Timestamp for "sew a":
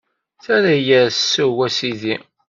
1.31-1.67